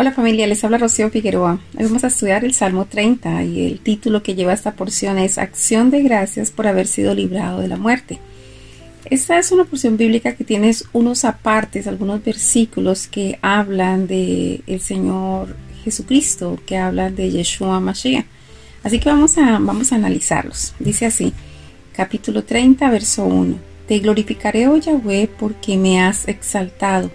Hola 0.00 0.12
familia, 0.12 0.46
les 0.46 0.62
habla 0.62 0.78
Rocío 0.78 1.10
Figueroa. 1.10 1.58
Hoy 1.76 1.84
vamos 1.84 2.04
a 2.04 2.06
estudiar 2.06 2.44
el 2.44 2.54
Salmo 2.54 2.84
30 2.84 3.42
y 3.42 3.66
el 3.66 3.80
título 3.80 4.22
que 4.22 4.36
lleva 4.36 4.52
esta 4.52 4.76
porción 4.76 5.18
es 5.18 5.38
Acción 5.38 5.90
de 5.90 6.04
gracias 6.04 6.52
por 6.52 6.68
haber 6.68 6.86
sido 6.86 7.14
librado 7.14 7.60
de 7.60 7.66
la 7.66 7.76
muerte. 7.76 8.20
Esta 9.06 9.40
es 9.40 9.50
una 9.50 9.64
porción 9.64 9.96
bíblica 9.96 10.36
que 10.36 10.44
tiene 10.44 10.72
unos 10.92 11.24
apartes, 11.24 11.88
algunos 11.88 12.22
versículos 12.22 13.08
que 13.08 13.40
hablan 13.42 14.06
de 14.06 14.62
el 14.68 14.80
Señor 14.80 15.56
Jesucristo, 15.82 16.60
que 16.64 16.76
hablan 16.76 17.16
de 17.16 17.32
Yeshua 17.32 17.80
Mashiach. 17.80 18.24
Así 18.84 19.00
que 19.00 19.08
vamos 19.08 19.36
a, 19.36 19.58
vamos 19.58 19.90
a 19.90 19.96
analizarlos. 19.96 20.74
Dice 20.78 21.06
así, 21.06 21.32
capítulo 21.92 22.44
30, 22.44 22.88
verso 22.88 23.24
1. 23.24 23.56
Te 23.88 23.98
glorificaré, 23.98 24.68
oh 24.68 24.76
Yahweh, 24.76 25.28
porque 25.40 25.76
me 25.76 26.00
has 26.00 26.28
exaltado 26.28 27.10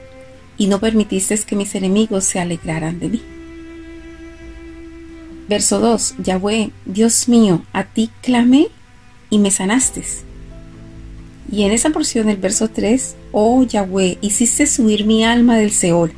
y 0.57 0.67
no 0.67 0.79
permitiste 0.79 1.37
que 1.39 1.55
mis 1.55 1.75
enemigos 1.75 2.23
se 2.25 2.39
alegraran 2.39 2.99
de 2.99 3.09
mí. 3.09 3.21
Verso 5.47 5.79
2. 5.79 6.15
Yahweh, 6.19 6.71
Dios 6.85 7.27
mío, 7.27 7.63
a 7.73 7.83
ti 7.83 8.09
clamé 8.21 8.67
y 9.29 9.39
me 9.39 9.51
sanaste. 9.51 10.03
Y 11.51 11.63
en 11.63 11.71
esa 11.71 11.89
porción 11.89 12.27
del 12.27 12.37
verso 12.37 12.69
3, 12.69 13.15
oh 13.31 13.63
Yahweh, 13.63 14.17
hiciste 14.21 14.65
subir 14.65 15.05
mi 15.05 15.23
alma 15.23 15.57
del 15.57 15.71
Seol 15.71 16.13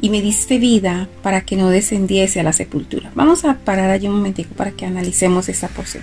y 0.00 0.10
me 0.10 0.20
diste 0.20 0.58
vida 0.58 1.08
para 1.22 1.42
que 1.42 1.56
no 1.56 1.70
descendiese 1.70 2.40
a 2.40 2.42
la 2.42 2.52
sepultura. 2.52 3.10
Vamos 3.14 3.44
a 3.44 3.58
parar 3.58 3.90
allí 3.90 4.06
un 4.08 4.16
momentico 4.16 4.54
para 4.54 4.72
que 4.72 4.84
analicemos 4.84 5.48
esta 5.48 5.68
porción. 5.68 6.02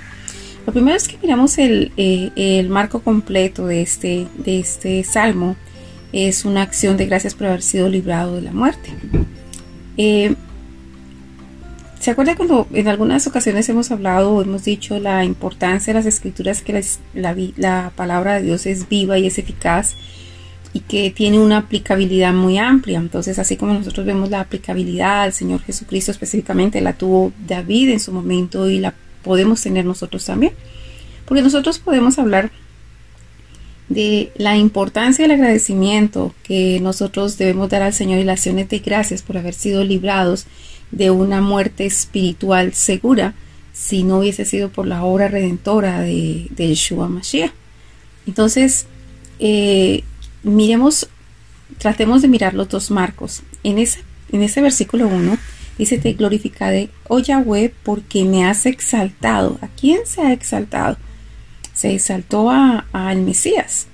Lo 0.66 0.74
primero 0.74 0.96
es 0.96 1.08
que 1.08 1.18
miramos 1.22 1.58
el, 1.58 1.92
eh, 1.98 2.32
el 2.36 2.70
marco 2.70 3.02
completo 3.02 3.68
de 3.68 3.82
este, 3.82 4.28
de 4.38 4.60
este 4.60 5.04
salmo 5.04 5.56
es 6.14 6.46
una 6.46 6.62
acción 6.62 6.96
de 6.96 7.08
gracias 7.08 7.34
por 7.34 7.48
haber 7.48 7.64
sido 7.64 7.90
librado 7.90 8.36
de 8.36 8.44
la 8.44 8.54
muerte. 8.54 8.90
Eh, 9.98 10.36
¿Se 12.00 12.12
acuerda 12.12 12.36
cuando 12.36 12.68
en 12.74 12.88
algunas 12.88 13.26
ocasiones 13.28 13.68
hemos 13.70 13.90
hablado 13.90 14.34
o 14.34 14.42
hemos 14.42 14.64
dicho 14.64 15.00
la 15.00 15.24
importancia 15.24 15.94
de 15.94 16.00
las 16.00 16.06
escrituras, 16.06 16.62
que 16.62 16.84
la, 17.14 17.36
la, 17.56 17.92
palabra 17.96 18.36
de 18.36 18.44
Dios 18.44 18.66
es 18.66 18.90
viva 18.90 19.18
y 19.18 19.26
es 19.26 19.38
eficaz 19.38 19.96
y 20.74 20.82
que 20.82 21.12
tiene 21.12 21.40
una 21.40 21.60
aplicabilidad 21.60 22.34
muy 22.34 22.58
amplia? 22.58 23.00
Entonces, 23.00 23.40
así 23.40 23.56
como 23.56 23.74
nosotros 23.74 24.06
vemos 24.06 24.30
la 24.30 24.42
aplicabilidad 24.42 25.24
al 25.24 25.34
Señor 25.34 25.62
Jesucristo 25.62 26.12
específicamente, 26.12 26.82
la 26.82 26.94
tuvo 26.94 27.32
David 27.48 27.90
en 27.90 28.00
su 28.02 28.12
momento 28.12 28.70
y 28.70 28.80
la 28.80 28.94
podemos 29.24 29.62
tener 29.62 29.86
nosotros 29.86 30.26
también. 30.26 30.54
Porque 31.26 31.42
nosotros 31.42 31.80
podemos 31.80 32.20
hablar 32.20 32.52
de 33.90 34.32
la 34.36 34.58
importancia 34.58 35.24
del 35.24 35.40
agradecimiento 35.40 36.34
que 36.44 36.80
nosotros 36.82 37.38
debemos 37.38 37.70
dar 37.70 37.82
al 37.82 37.94
Señor 37.94 38.20
y 38.20 38.24
las 38.24 38.40
acciones 38.40 38.70
de 38.70 38.80
gracias 38.80 39.22
por 39.22 39.38
haber 39.38 39.54
sido 39.54 39.84
librados 39.84 40.46
de 40.92 41.12
una 41.12 41.42
muerte 41.42 41.86
espiritual 41.86 42.74
segura 42.74 43.34
si 43.74 44.04
no 44.04 44.20
hubiese 44.20 44.46
sido 44.46 44.70
por 44.70 44.88
la 44.88 45.04
obra 45.04 45.28
redentora 45.28 46.02
de, 46.02 46.48
Yeshua 46.56 47.10
Mashiach. 47.10 47.52
Entonces, 48.28 48.86
eh, 49.40 50.04
miremos, 50.44 51.10
tratemos 51.80 52.22
de 52.22 52.28
mirar 52.28 52.54
los 52.54 52.70
dos 52.70 52.92
marcos. 52.92 53.42
En 53.64 53.80
ese, 53.80 54.00
en 54.32 54.44
ese 54.44 54.62
versículo 54.62 55.08
1 55.08 55.38
dice, 55.78 55.98
te 55.98 56.14
glorificaré, 56.14 56.90
oh 57.08 57.20
Yahweh, 57.20 57.74
porque 57.84 58.24
me 58.24 58.46
has 58.46 58.66
exaltado. 58.68 59.58
¿A 59.62 59.68
quién 59.68 60.02
se 60.06 60.22
ha 60.22 60.32
exaltado? 60.32 60.98
Se 61.74 61.94
exaltó 61.94 62.50
al 62.50 63.22
Mesías 63.22 63.88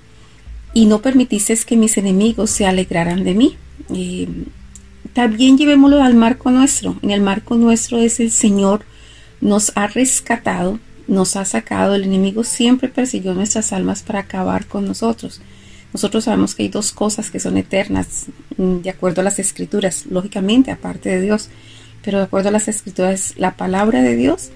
y 0.73 0.85
no 0.85 1.01
permitiste 1.01 1.55
que 1.65 1.77
mis 1.77 1.97
enemigos 1.97 2.51
se 2.51 2.65
alegraran 2.65 3.23
de 3.23 3.33
mí. 3.33 3.57
Eh, 3.93 4.27
también 5.13 5.57
llevémoslo 5.57 6.03
al 6.03 6.15
marco 6.15 6.51
nuestro. 6.51 6.97
En 7.01 7.11
el 7.11 7.21
marco 7.21 7.55
nuestro 7.55 7.97
es 7.97 8.19
el 8.19 8.31
Señor 8.31 8.85
nos 9.41 9.71
ha 9.75 9.87
rescatado, 9.87 10.79
nos 11.07 11.35
ha 11.35 11.45
sacado. 11.45 11.95
El 11.95 12.03
enemigo 12.03 12.43
siempre 12.43 12.89
persiguió 12.89 13.33
nuestras 13.33 13.73
almas 13.73 14.03
para 14.03 14.19
acabar 14.19 14.65
con 14.65 14.85
nosotros. 14.85 15.41
Nosotros 15.93 16.25
sabemos 16.25 16.53
que 16.53 16.63
hay 16.63 16.69
dos 16.69 16.91
cosas 16.91 17.31
que 17.31 17.39
son 17.39 17.57
eternas, 17.57 18.27
mm, 18.57 18.81
de 18.81 18.89
acuerdo 18.91 19.21
a 19.21 19.23
las 19.23 19.39
escrituras, 19.39 20.05
lógicamente, 20.05 20.69
aparte 20.69 21.09
de 21.09 21.21
Dios, 21.21 21.49
pero 22.03 22.19
de 22.19 22.25
acuerdo 22.25 22.49
a 22.49 22.51
las 22.51 22.67
escrituras, 22.67 23.33
la 23.37 23.55
palabra 23.55 24.03
de 24.03 24.15
Dios 24.15 24.49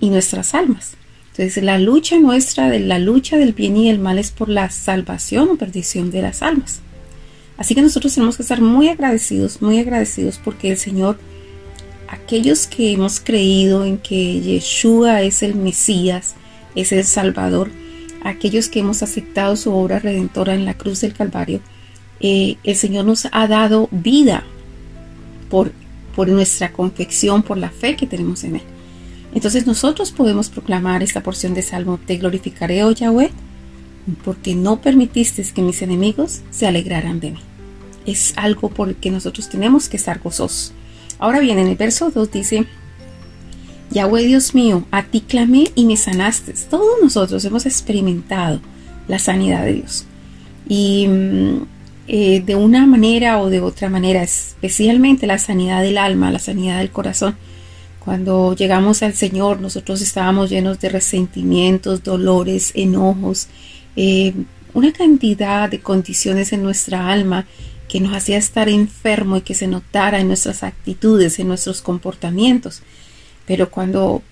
y 0.00 0.10
nuestras 0.10 0.54
almas. 0.54 0.96
Entonces, 1.38 1.62
la 1.62 1.78
lucha 1.78 2.18
nuestra, 2.18 2.70
de 2.70 2.80
la 2.80 2.98
lucha 2.98 3.36
del 3.36 3.52
bien 3.52 3.76
y 3.76 3.90
el 3.90 3.98
mal 3.98 4.18
es 4.18 4.30
por 4.30 4.48
la 4.48 4.70
salvación 4.70 5.50
o 5.50 5.56
perdición 5.56 6.10
de 6.10 6.22
las 6.22 6.40
almas. 6.40 6.80
Así 7.58 7.74
que 7.74 7.82
nosotros 7.82 8.14
tenemos 8.14 8.36
que 8.36 8.42
estar 8.42 8.62
muy 8.62 8.88
agradecidos, 8.88 9.60
muy 9.60 9.78
agradecidos 9.78 10.40
porque 10.42 10.70
el 10.70 10.78
Señor, 10.78 11.18
aquellos 12.08 12.66
que 12.66 12.92
hemos 12.92 13.20
creído 13.20 13.84
en 13.84 13.98
que 13.98 14.40
Yeshua 14.40 15.20
es 15.20 15.42
el 15.42 15.56
Mesías, 15.56 16.36
es 16.74 16.92
el 16.92 17.04
Salvador, 17.04 17.70
aquellos 18.24 18.70
que 18.70 18.80
hemos 18.80 19.02
aceptado 19.02 19.56
su 19.56 19.74
obra 19.74 19.98
redentora 19.98 20.54
en 20.54 20.64
la 20.64 20.72
cruz 20.72 21.02
del 21.02 21.12
Calvario, 21.12 21.60
eh, 22.20 22.56
el 22.64 22.76
Señor 22.76 23.04
nos 23.04 23.28
ha 23.30 23.46
dado 23.46 23.90
vida 23.90 24.42
por, 25.50 25.70
por 26.14 26.28
nuestra 26.28 26.72
confección, 26.72 27.42
por 27.42 27.58
la 27.58 27.68
fe 27.68 27.94
que 27.94 28.06
tenemos 28.06 28.42
en 28.44 28.56
Él. 28.56 28.75
Entonces 29.36 29.66
nosotros 29.66 30.12
podemos 30.12 30.48
proclamar 30.48 31.02
esta 31.02 31.22
porción 31.22 31.52
de 31.52 31.60
Salmo, 31.60 32.00
te 32.04 32.16
glorificaré, 32.16 32.82
oh 32.84 32.90
Yahweh, 32.90 33.30
porque 34.24 34.54
no 34.54 34.80
permitiste 34.80 35.44
que 35.54 35.60
mis 35.60 35.82
enemigos 35.82 36.40
se 36.50 36.66
alegraran 36.66 37.20
de 37.20 37.32
mí. 37.32 37.40
Es 38.06 38.32
algo 38.36 38.70
por 38.70 38.88
el 38.88 38.96
que 38.96 39.10
nosotros 39.10 39.50
tenemos 39.50 39.90
que 39.90 39.98
estar 39.98 40.20
gozosos. 40.20 40.72
Ahora 41.18 41.40
bien, 41.40 41.58
en 41.58 41.68
el 41.68 41.76
verso 41.76 42.10
2 42.10 42.30
dice, 42.32 42.64
Yahweh 43.90 44.24
Dios 44.24 44.54
mío, 44.54 44.86
a 44.90 45.02
ti 45.02 45.20
clamé 45.20 45.70
y 45.74 45.84
me 45.84 45.98
sanaste. 45.98 46.54
Todos 46.70 46.96
nosotros 47.02 47.44
hemos 47.44 47.66
experimentado 47.66 48.62
la 49.06 49.18
sanidad 49.18 49.66
de 49.66 49.74
Dios. 49.74 50.06
Y 50.66 51.08
mm, 51.08 51.66
eh, 52.08 52.40
de 52.40 52.56
una 52.56 52.86
manera 52.86 53.38
o 53.42 53.50
de 53.50 53.60
otra 53.60 53.90
manera, 53.90 54.22
especialmente 54.22 55.26
la 55.26 55.36
sanidad 55.36 55.82
del 55.82 55.98
alma, 55.98 56.30
la 56.30 56.38
sanidad 56.38 56.78
del 56.78 56.90
corazón, 56.90 57.36
cuando 58.06 58.54
llegamos 58.54 59.02
al 59.02 59.14
Señor, 59.14 59.60
nosotros 59.60 60.00
estábamos 60.00 60.48
llenos 60.48 60.78
de 60.78 60.90
resentimientos, 60.90 62.04
dolores, 62.04 62.70
enojos, 62.76 63.48
eh, 63.96 64.32
una 64.74 64.92
cantidad 64.92 65.68
de 65.68 65.80
condiciones 65.80 66.52
en 66.52 66.62
nuestra 66.62 67.10
alma 67.10 67.46
que 67.88 67.98
nos 67.98 68.14
hacía 68.14 68.38
estar 68.38 68.68
enfermo 68.68 69.38
y 69.38 69.40
que 69.40 69.54
se 69.54 69.66
notara 69.66 70.20
en 70.20 70.28
nuestras 70.28 70.62
actitudes, 70.62 71.40
en 71.40 71.48
nuestros 71.48 71.82
comportamientos. 71.82 72.80
Pero 73.44 73.70
cuando 73.70 74.22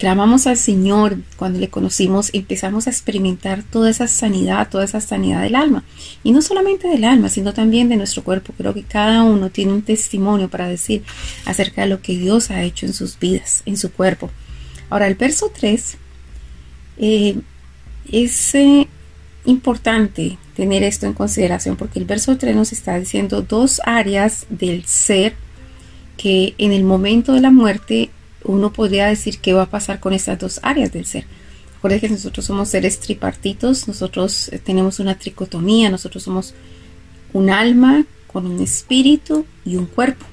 clamamos 0.00 0.46
al 0.46 0.56
Señor, 0.56 1.18
cuando 1.36 1.58
le 1.58 1.68
conocimos, 1.68 2.30
empezamos 2.32 2.86
a 2.86 2.90
experimentar 2.90 3.62
toda 3.62 3.90
esa 3.90 4.08
sanidad, 4.08 4.70
toda 4.70 4.84
esa 4.84 5.02
sanidad 5.02 5.42
del 5.42 5.54
alma. 5.54 5.84
Y 6.24 6.32
no 6.32 6.40
solamente 6.40 6.88
del 6.88 7.04
alma, 7.04 7.28
sino 7.28 7.52
también 7.52 7.90
de 7.90 7.96
nuestro 7.96 8.24
cuerpo. 8.24 8.54
Creo 8.56 8.72
que 8.72 8.82
cada 8.82 9.22
uno 9.24 9.50
tiene 9.50 9.74
un 9.74 9.82
testimonio 9.82 10.48
para 10.48 10.68
decir 10.68 11.02
acerca 11.44 11.82
de 11.82 11.88
lo 11.88 12.00
que 12.00 12.16
Dios 12.16 12.50
ha 12.50 12.62
hecho 12.62 12.86
en 12.86 12.94
sus 12.94 13.18
vidas, 13.18 13.62
en 13.66 13.76
su 13.76 13.92
cuerpo. 13.92 14.30
Ahora, 14.88 15.06
el 15.06 15.16
verso 15.16 15.52
3 15.54 15.98
eh, 16.96 17.38
es 18.10 18.54
eh, 18.54 18.88
importante 19.44 20.38
tener 20.56 20.82
esto 20.82 21.04
en 21.04 21.12
consideración 21.12 21.76
porque 21.76 21.98
el 21.98 22.06
verso 22.06 22.38
3 22.38 22.56
nos 22.56 22.72
está 22.72 22.98
diciendo 22.98 23.42
dos 23.42 23.82
áreas 23.84 24.46
del 24.48 24.86
ser 24.86 25.34
que 26.16 26.54
en 26.56 26.72
el 26.72 26.84
momento 26.84 27.34
de 27.34 27.42
la 27.42 27.50
muerte 27.50 28.08
uno 28.44 28.72
podría 28.72 29.06
decir 29.06 29.38
qué 29.38 29.52
va 29.52 29.62
a 29.62 29.70
pasar 29.70 30.00
con 30.00 30.12
estas 30.12 30.38
dos 30.38 30.60
áreas 30.62 30.92
del 30.92 31.06
ser. 31.06 31.24
Recuerden 31.74 32.00
que 32.00 32.08
nosotros 32.10 32.44
somos 32.44 32.68
seres 32.68 33.00
tripartitos, 33.00 33.88
nosotros 33.88 34.48
eh, 34.48 34.58
tenemos 34.58 35.00
una 35.00 35.18
tricotomía, 35.18 35.88
nosotros 35.90 36.22
somos 36.22 36.54
un 37.32 37.50
alma 37.50 38.04
con 38.26 38.46
un 38.46 38.60
espíritu 38.60 39.46
y 39.64 39.76
un 39.76 39.86
cuerpo. 39.86 40.26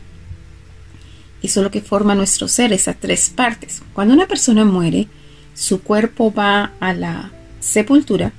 Eso 1.42 1.59
es 1.59 1.63
lo 1.63 1.71
que 1.71 1.81
forma 1.81 2.15
nuestro 2.15 2.48
ser, 2.48 2.74
esas 2.74 3.00
tres 3.00 3.30
partes. 3.30 3.81
Cuando 3.94 4.13
una 4.13 4.27
persona 4.27 4.65
muere, 4.65 5.07
su 5.54 5.81
cuerpo 5.81 6.33
va 6.33 6.74
a 6.80 6.94
la 6.94 7.31
sepultura, 7.59 8.33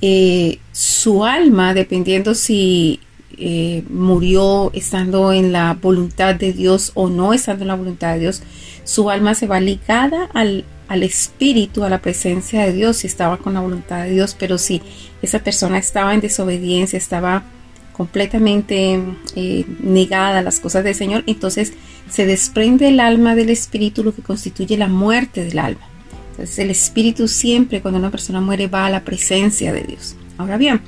eh, 0.00 0.58
su 0.72 1.24
alma, 1.24 1.74
dependiendo 1.74 2.34
si 2.34 3.00
eh, 3.36 3.84
murió 3.88 4.70
estando 4.74 5.32
en 5.32 5.52
la 5.52 5.74
voluntad 5.74 6.34
de 6.34 6.52
Dios 6.52 6.92
o 6.94 7.08
no 7.08 7.32
estando 7.32 7.64
en 7.64 7.68
la 7.68 7.74
voluntad 7.74 8.14
de 8.14 8.20
Dios, 8.20 8.42
su 8.90 9.08
alma 9.08 9.36
se 9.36 9.46
va 9.46 9.60
ligada 9.60 10.28
al, 10.34 10.64
espíritu, 10.88 11.84
a 11.84 11.88
la 11.88 12.02
presencia 12.02 12.62
de 12.62 12.72
Dios, 12.72 12.96
si 12.96 13.06
estaba 13.06 13.36
con 13.36 13.54
la 13.54 13.60
voluntad 13.60 14.02
de 14.02 14.10
Dios, 14.10 14.34
pero 14.36 14.58
si 14.58 14.82
esa 15.22 15.38
persona 15.38 15.78
estaba 15.78 16.12
en 16.12 16.20
desobediencia, 16.20 16.96
estaba 16.96 17.44
completamente 17.92 19.00
eh, 19.36 19.64
negada 19.80 20.40
a 20.40 20.42
las 20.42 20.58
cosas 20.58 20.82
del 20.82 20.96
Señor, 20.96 21.22
entonces 21.28 21.72
se 22.10 22.26
desprende 22.26 22.88
el 22.88 22.98
alma 22.98 23.36
del 23.36 23.50
espíritu, 23.50 24.02
lo 24.02 24.12
que 24.12 24.22
constituye 24.22 24.76
la 24.76 24.88
muerte 24.88 25.44
del 25.44 25.60
alma. 25.60 25.86
Entonces 26.32 26.58
el 26.58 26.70
espíritu 26.70 27.28
siempre, 27.28 27.82
cuando 27.82 28.00
una 28.00 28.10
persona 28.10 28.40
muere, 28.40 28.66
va 28.66 28.86
a 28.86 28.90
la 28.90 29.04
presencia 29.04 29.72
de 29.72 29.82
Dios. 29.82 30.16
Ahora 30.36 30.56
bien, 30.56 30.80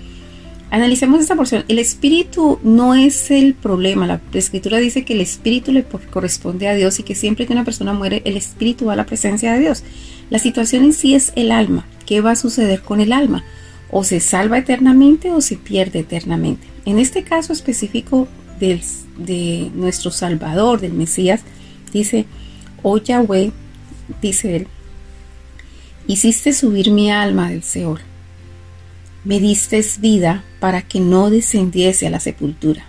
Analicemos 0.73 1.21
esta 1.21 1.37
porción. 1.37 1.67
El 1.69 1.79
espíritu 1.79 2.59
no 2.63 2.95
es 2.95 3.31
el 3.31 3.53
problema. 3.53 4.07
La 4.07 4.23
escritura 4.33 4.79
dice 4.79 5.05
que 5.05 5.13
el 5.13 5.21
espíritu 5.21 5.71
le 5.71 5.85
corresponde 5.85 6.67
a 6.67 6.73
Dios 6.73 6.99
y 6.99 7.03
que 7.03 7.15
siempre 7.15 7.47
que 7.47 7.53
una 7.53 7.67
persona 7.67 7.93
muere, 7.93 8.23
el 8.25 8.39
espíritu 8.39 8.87
va 8.87 8.95
a 8.95 8.97
la 8.97 9.05
presencia 9.05 9.53
de 9.53 9.59
Dios. 9.59 9.85
La 10.31 10.39
situación 10.39 10.85
en 10.85 10.95
sí 10.95 11.15
es 11.15 11.35
el 11.37 11.53
alma. 11.53 11.87
¿Qué 12.07 12.23
va 12.23 12.31
a 12.31 12.37
suceder 12.37 12.81
con 12.81 13.03
el 13.03 13.13
alma? 13.13 13.45
O 13.91 14.03
se 14.03 14.19
salva 14.19 14.57
eternamente 14.57 15.31
o 15.31 15.43
se 15.43 15.59
pierde 15.59 15.99
eternamente. 15.99 16.67
En 16.87 16.99
este 16.99 17.23
caso 17.23 17.53
específico 17.53 18.27
de 18.59 19.71
nuestro 19.75 20.11
Salvador, 20.11 20.81
del 20.81 20.95
Mesías, 20.95 21.43
dice, 21.93 22.25
oh 22.83 22.97
Yahweh, 22.97 23.53
dice 24.23 24.57
él, 24.57 24.69
hiciste 26.07 26.55
subir 26.55 26.93
mi 26.93 27.11
alma 27.11 27.51
del 27.51 27.63
Seol 27.63 28.01
me 29.25 29.41
diste 29.41 29.85
vida 30.01 30.45
para 30.61 30.83
que 30.83 31.01
no 31.01 31.31
descendiese 31.31 32.07
a 32.07 32.11
la 32.11 32.21
sepultura. 32.21 32.87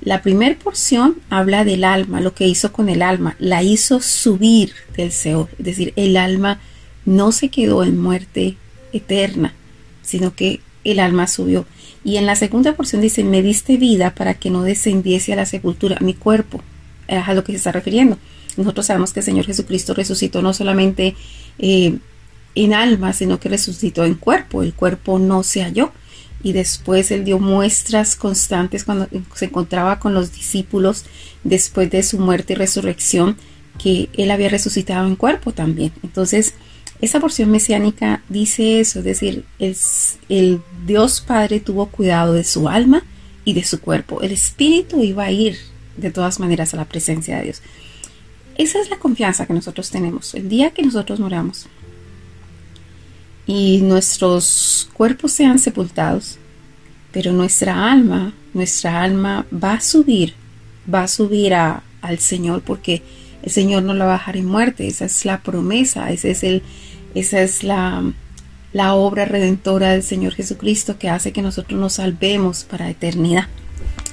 La 0.00 0.20
primera 0.20 0.58
porción 0.58 1.16
habla 1.30 1.64
del 1.64 1.84
alma, 1.84 2.20
lo 2.20 2.34
que 2.34 2.46
hizo 2.46 2.72
con 2.72 2.88
el 2.88 3.00
alma, 3.00 3.36
la 3.38 3.62
hizo 3.62 4.00
subir 4.00 4.72
del 4.96 5.12
Seol, 5.12 5.48
es 5.58 5.64
decir, 5.64 5.92
el 5.96 6.16
alma 6.16 6.60
no 7.06 7.32
se 7.32 7.48
quedó 7.48 7.84
en 7.84 7.98
muerte 7.98 8.56
eterna, 8.92 9.54
sino 10.02 10.34
que 10.34 10.60
el 10.84 11.00
alma 11.00 11.26
subió. 11.26 11.66
Y 12.04 12.18
en 12.18 12.26
la 12.26 12.36
segunda 12.36 12.74
porción 12.74 13.00
dice, 13.00 13.24
me 13.24 13.40
diste 13.40 13.78
vida 13.78 14.14
para 14.14 14.34
que 14.34 14.50
no 14.50 14.62
descendiese 14.62 15.32
a 15.32 15.36
la 15.36 15.46
sepultura, 15.46 15.98
mi 16.00 16.12
cuerpo, 16.12 16.62
a 17.08 17.32
lo 17.32 17.44
que 17.44 17.52
se 17.52 17.56
está 17.56 17.72
refiriendo. 17.72 18.18
Nosotros 18.58 18.86
sabemos 18.86 19.12
que 19.12 19.20
el 19.20 19.26
Señor 19.26 19.46
Jesucristo 19.46 19.94
resucitó 19.94 20.42
no 20.42 20.52
solamente 20.52 21.16
eh, 21.58 21.96
en 22.54 22.74
alma, 22.74 23.12
sino 23.12 23.40
que 23.40 23.48
resucitó 23.48 24.04
en 24.04 24.14
cuerpo. 24.14 24.62
El 24.62 24.74
cuerpo 24.74 25.18
no 25.18 25.42
se 25.42 25.62
halló. 25.62 25.92
Y 26.42 26.52
después 26.52 27.10
él 27.10 27.24
dio 27.24 27.38
muestras 27.38 28.16
constantes 28.16 28.84
cuando 28.84 29.08
se 29.34 29.46
encontraba 29.46 29.98
con 29.98 30.12
los 30.12 30.32
discípulos 30.32 31.04
después 31.42 31.90
de 31.90 32.02
su 32.02 32.18
muerte 32.18 32.52
y 32.52 32.56
resurrección, 32.56 33.36
que 33.78 34.10
él 34.12 34.30
había 34.30 34.50
resucitado 34.50 35.06
en 35.06 35.16
cuerpo 35.16 35.52
también. 35.52 35.92
Entonces, 36.02 36.54
esa 37.00 37.20
porción 37.20 37.50
mesiánica 37.50 38.22
dice 38.28 38.80
eso, 38.80 39.00
es 39.00 39.04
decir, 39.04 39.44
es, 39.58 40.18
el 40.28 40.60
Dios 40.86 41.20
Padre 41.20 41.60
tuvo 41.60 41.86
cuidado 41.86 42.34
de 42.34 42.44
su 42.44 42.68
alma 42.68 43.04
y 43.44 43.54
de 43.54 43.64
su 43.64 43.80
cuerpo. 43.80 44.20
El 44.22 44.32
espíritu 44.32 45.02
iba 45.02 45.24
a 45.24 45.30
ir 45.30 45.56
de 45.96 46.10
todas 46.10 46.40
maneras 46.40 46.74
a 46.74 46.76
la 46.76 46.84
presencia 46.84 47.38
de 47.38 47.44
Dios. 47.44 47.62
Esa 48.56 48.80
es 48.80 48.90
la 48.90 48.98
confianza 48.98 49.46
que 49.46 49.52
nosotros 49.52 49.90
tenemos. 49.90 50.34
El 50.34 50.48
día 50.48 50.70
que 50.70 50.82
nosotros 50.82 51.20
moramos, 51.20 51.66
y 53.46 53.80
nuestros 53.82 54.88
cuerpos 54.92 55.32
sean 55.32 55.58
sepultados, 55.58 56.38
pero 57.12 57.32
nuestra 57.32 57.90
alma, 57.92 58.32
nuestra 58.54 59.02
alma 59.02 59.46
va 59.52 59.74
a 59.74 59.80
subir, 59.80 60.34
va 60.92 61.04
a 61.04 61.08
subir 61.08 61.54
a, 61.54 61.82
al 62.00 62.18
Señor 62.18 62.62
porque 62.62 63.02
el 63.42 63.50
Señor 63.50 63.82
no 63.82 63.94
la 63.94 64.06
va 64.06 64.14
a 64.14 64.18
dejar 64.18 64.36
en 64.36 64.46
muerte, 64.46 64.86
esa 64.86 65.04
es 65.04 65.24
la 65.24 65.42
promesa, 65.42 66.10
es 66.10 66.24
el, 66.42 66.62
esa 67.14 67.42
es 67.42 67.62
la, 67.62 68.02
la 68.72 68.94
obra 68.94 69.26
redentora 69.26 69.90
del 69.90 70.02
Señor 70.02 70.34
Jesucristo 70.34 70.98
que 70.98 71.10
hace 71.10 71.32
que 71.32 71.42
nosotros 71.42 71.78
nos 71.78 71.94
salvemos 71.94 72.64
para 72.64 72.88
eternidad. 72.88 73.46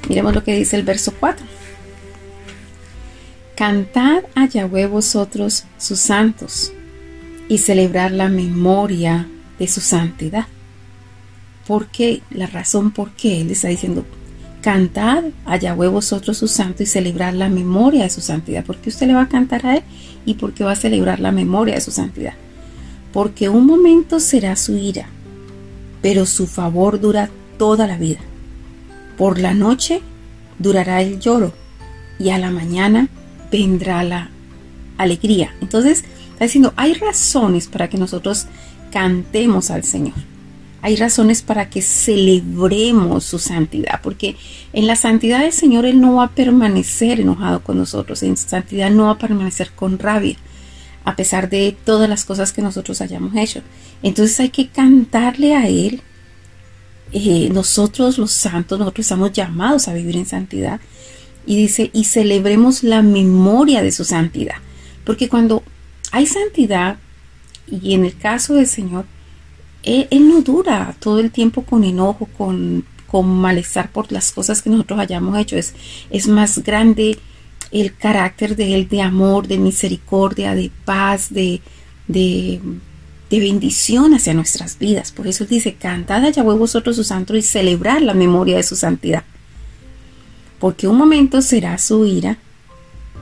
Miremos 0.09 0.35
lo 0.35 0.43
que 0.43 0.55
dice 0.55 0.75
el 0.75 0.83
verso 0.83 1.13
4. 1.19 1.45
Cantad 3.55 4.23
a 4.35 4.47
Yahweh 4.47 4.87
vosotros 4.87 5.65
sus 5.77 5.99
santos 5.99 6.73
y 7.51 7.57
celebrar 7.57 8.13
la 8.13 8.29
memoria 8.29 9.27
de 9.59 9.67
su 9.67 9.81
santidad. 9.81 10.45
Porque 11.67 12.21
la 12.29 12.47
razón 12.47 12.91
por 12.91 13.11
qué 13.11 13.41
él 13.41 13.51
está 13.51 13.67
diciendo, 13.67 14.05
cantad 14.61 15.25
a 15.43 15.57
Yahweh 15.57 15.89
vosotros 15.89 16.37
su 16.37 16.47
santo 16.47 16.81
y 16.81 16.85
celebrar 16.85 17.33
la 17.33 17.49
memoria 17.49 18.03
de 18.03 18.09
su 18.09 18.21
santidad. 18.21 18.63
porque 18.63 18.87
usted 18.87 19.05
le 19.05 19.15
va 19.15 19.23
a 19.23 19.27
cantar 19.27 19.65
a 19.65 19.75
él 19.75 19.83
y 20.25 20.35
porque 20.35 20.63
va 20.63 20.71
a 20.71 20.77
celebrar 20.77 21.19
la 21.19 21.33
memoria 21.33 21.75
de 21.75 21.81
su 21.81 21.91
santidad? 21.91 22.35
Porque 23.11 23.49
un 23.49 23.65
momento 23.65 24.21
será 24.21 24.55
su 24.55 24.77
ira, 24.77 25.09
pero 26.01 26.25
su 26.25 26.47
favor 26.47 27.01
dura 27.01 27.29
toda 27.57 27.85
la 27.85 27.97
vida. 27.97 28.21
Por 29.17 29.39
la 29.39 29.53
noche 29.53 29.99
durará 30.57 31.01
el 31.01 31.19
lloro 31.19 31.53
y 32.17 32.29
a 32.29 32.37
la 32.37 32.49
mañana 32.49 33.09
vendrá 33.51 34.03
la 34.03 34.29
alegría. 34.97 35.53
Entonces, 35.59 36.05
Está 36.41 36.47
diciendo, 36.47 36.73
hay 36.75 36.95
razones 36.95 37.67
para 37.67 37.87
que 37.87 37.99
nosotros 37.99 38.47
cantemos 38.91 39.69
al 39.69 39.83
Señor. 39.83 40.15
Hay 40.81 40.95
razones 40.95 41.43
para 41.43 41.69
que 41.69 41.83
celebremos 41.83 43.25
su 43.25 43.37
santidad, 43.37 44.01
porque 44.01 44.35
en 44.73 44.87
la 44.87 44.95
santidad 44.95 45.41
del 45.41 45.53
Señor 45.53 45.85
Él 45.85 46.01
no 46.01 46.15
va 46.15 46.23
a 46.23 46.31
permanecer 46.31 47.19
enojado 47.19 47.61
con 47.61 47.77
nosotros, 47.77 48.23
en 48.23 48.37
santidad 48.37 48.89
no 48.89 49.03
va 49.03 49.11
a 49.11 49.17
permanecer 49.19 49.69
con 49.75 49.99
rabia, 49.99 50.35
a 51.05 51.15
pesar 51.15 51.47
de 51.47 51.77
todas 51.85 52.09
las 52.09 52.25
cosas 52.25 52.51
que 52.53 52.63
nosotros 52.63 53.01
hayamos 53.01 53.35
hecho. 53.35 53.61
Entonces 54.01 54.39
hay 54.39 54.49
que 54.49 54.67
cantarle 54.67 55.53
a 55.53 55.67
Él. 55.67 56.01
Eh, 57.11 57.49
nosotros 57.53 58.17
los 58.17 58.31
santos, 58.31 58.79
nosotros 58.79 59.05
estamos 59.05 59.31
llamados 59.31 59.87
a 59.87 59.93
vivir 59.93 60.17
en 60.17 60.25
santidad. 60.25 60.79
Y 61.45 61.55
dice, 61.57 61.91
y 61.93 62.05
celebremos 62.05 62.81
la 62.81 63.03
memoria 63.03 63.83
de 63.83 63.91
su 63.91 64.05
santidad. 64.05 64.55
Porque 65.05 65.29
cuando 65.29 65.61
hay 66.11 66.25
santidad 66.27 66.97
y 67.69 67.93
en 67.93 68.05
el 68.05 68.17
caso 68.17 68.55
del 68.55 68.67
Señor, 68.67 69.05
él, 69.83 70.07
no 70.27 70.41
dura 70.41 70.95
todo 70.99 71.19
el 71.19 71.31
tiempo 71.31 71.63
con 71.63 71.83
enojo, 71.83 72.27
con, 72.37 72.85
con, 73.07 73.27
malestar 73.27 73.91
por 73.91 74.11
las 74.11 74.31
cosas 74.31 74.61
que 74.61 74.69
nosotros 74.69 74.99
hayamos 74.99 75.37
hecho. 75.39 75.57
Es, 75.57 75.73
es 76.09 76.27
más 76.27 76.59
grande 76.59 77.17
el 77.71 77.95
carácter 77.95 78.55
de 78.55 78.75
Él 78.75 78.89
de 78.89 79.01
amor, 79.01 79.47
de 79.47 79.57
misericordia, 79.57 80.53
de 80.53 80.69
paz, 80.85 81.33
de, 81.33 81.61
de, 82.07 82.59
de 83.29 83.39
bendición 83.39 84.13
hacia 84.13 84.33
nuestras 84.33 84.77
vidas. 84.77 85.11
Por 85.11 85.27
eso 85.27 85.45
Él 85.45 85.49
dice, 85.49 85.75
cantad 85.75 86.23
a 86.25 86.29
Yahweh 86.29 86.57
vosotros 86.57 86.97
su 86.97 87.03
santo 87.03 87.35
y 87.35 87.41
celebrar 87.41 88.01
la 88.01 88.13
memoria 88.13 88.57
de 88.57 88.63
su 88.63 88.75
santidad. 88.75 89.23
Porque 90.59 90.87
un 90.87 90.97
momento 90.97 91.41
será 91.41 91.77
su 91.79 92.05
ira, 92.05 92.37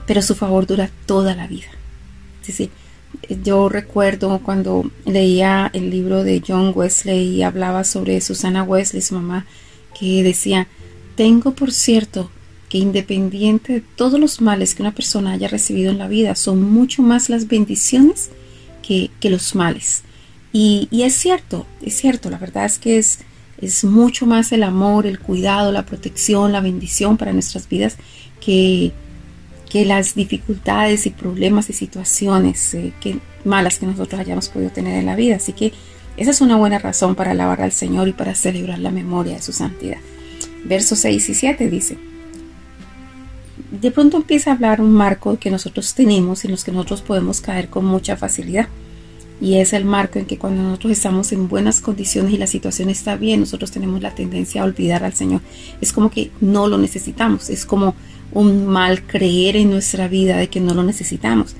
pero 0.06 0.20
su 0.20 0.34
favor 0.34 0.66
dura 0.66 0.90
toda 1.06 1.34
la 1.34 1.46
vida. 1.46 1.68
Es 2.42 2.48
decir, 2.48 2.70
yo 3.42 3.68
recuerdo 3.68 4.40
cuando 4.42 4.90
leía 5.04 5.70
el 5.72 5.90
libro 5.90 6.24
de 6.24 6.42
John 6.46 6.72
Wesley 6.74 7.36
y 7.36 7.42
hablaba 7.42 7.84
sobre 7.84 8.20
Susana 8.20 8.62
Wesley, 8.62 9.02
su 9.02 9.14
mamá, 9.14 9.46
que 9.98 10.22
decía, 10.22 10.66
tengo 11.16 11.54
por 11.54 11.72
cierto 11.72 12.30
que 12.68 12.78
independiente 12.78 13.74
de 13.74 13.80
todos 13.80 14.18
los 14.18 14.40
males 14.40 14.74
que 14.74 14.82
una 14.82 14.94
persona 14.94 15.32
haya 15.32 15.48
recibido 15.48 15.90
en 15.90 15.98
la 15.98 16.08
vida, 16.08 16.34
son 16.36 16.62
mucho 16.62 17.02
más 17.02 17.28
las 17.28 17.48
bendiciones 17.48 18.30
que, 18.82 19.10
los 19.22 19.54
males. 19.54 20.02
Y, 20.52 20.88
y, 20.90 21.02
es 21.02 21.14
cierto, 21.14 21.66
es 21.82 21.96
cierto, 21.96 22.30
la 22.30 22.38
verdad 22.38 22.64
es 22.64 22.78
que 22.78 22.98
es, 22.98 23.20
es 23.60 23.84
mucho 23.84 24.26
más 24.26 24.50
el 24.52 24.62
amor, 24.64 25.06
el 25.06 25.20
cuidado, 25.20 25.70
la 25.70 25.86
protección, 25.86 26.52
la 26.52 26.60
bendición 26.60 27.16
para 27.16 27.32
nuestras 27.32 27.68
vidas 27.68 27.96
que, 28.40 28.92
que 29.70 29.86
las 29.86 30.14
dificultades 30.14 31.06
y 31.06 31.10
problemas 31.10 31.70
y 31.70 31.72
situaciones 31.72 32.74
eh, 32.74 32.92
malas 33.44 33.78
que 33.78 33.86
nosotros 33.86 34.20
hayamos 34.20 34.48
podido 34.50 34.70
tener 34.70 34.98
en 34.98 35.06
la 35.06 35.16
vida. 35.16 35.36
Así 35.36 35.52
que 35.54 35.72
esa 36.16 36.32
es 36.32 36.40
una 36.42 36.56
buena 36.56 36.78
razón 36.78 37.14
para 37.14 37.30
alabar 37.30 37.62
al 37.62 37.72
Señor 37.72 38.08
y 38.08 38.12
para 38.12 38.34
celebrar 38.34 38.80
la 38.80 38.90
memoria 38.90 39.34
de 39.34 39.42
su 39.42 39.52
santidad. 39.52 39.98
Versos 40.64 40.98
6 40.98 41.30
y 41.30 41.34
7 41.34 41.70
dice, 41.70 41.96
de 43.70 43.90
pronto 43.90 44.16
empieza 44.16 44.50
a 44.50 44.54
hablar 44.54 44.80
un 44.80 44.92
marco 44.92 45.38
que 45.38 45.50
nosotros 45.50 45.94
tenemos 45.94 46.44
en 46.44 46.50
los 46.50 46.64
que 46.64 46.72
nosotros 46.72 47.02
podemos 47.02 47.40
caer 47.40 47.68
con 47.68 47.84
mucha 47.84 48.16
facilidad. 48.16 48.68
Y 49.40 49.54
es 49.54 49.72
el 49.72 49.86
marco 49.86 50.18
en 50.18 50.26
que 50.26 50.36
cuando 50.36 50.62
nosotros 50.62 50.92
estamos 50.92 51.32
en 51.32 51.48
buenas 51.48 51.80
condiciones 51.80 52.34
y 52.34 52.36
la 52.36 52.46
situación 52.46 52.90
está 52.90 53.16
bien, 53.16 53.40
nosotros 53.40 53.70
tenemos 53.70 54.02
la 54.02 54.14
tendencia 54.14 54.60
a 54.60 54.64
olvidar 54.64 55.02
al 55.02 55.14
Señor. 55.14 55.40
Es 55.80 55.94
como 55.94 56.10
que 56.10 56.30
no 56.42 56.66
lo 56.66 56.76
necesitamos. 56.76 57.48
Es 57.48 57.64
como 57.64 57.94
un 58.32 58.66
mal 58.66 59.06
creer 59.06 59.56
en 59.56 59.70
nuestra 59.70 60.08
vida 60.08 60.36
de 60.36 60.48
que 60.48 60.60
no 60.60 60.74
lo 60.74 60.82
necesitamos. 60.82 61.56